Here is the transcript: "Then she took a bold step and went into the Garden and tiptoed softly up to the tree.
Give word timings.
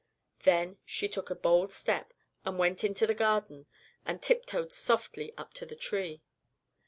"Then 0.45 0.79
she 0.83 1.07
took 1.07 1.29
a 1.29 1.35
bold 1.35 1.71
step 1.71 2.11
and 2.43 2.57
went 2.57 2.83
into 2.83 3.05
the 3.05 3.13
Garden 3.13 3.67
and 4.03 4.19
tiptoed 4.19 4.71
softly 4.71 5.31
up 5.37 5.53
to 5.53 5.65
the 5.67 5.75
tree. 5.75 6.23